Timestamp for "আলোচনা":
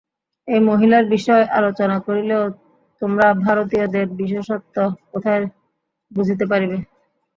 1.57-1.97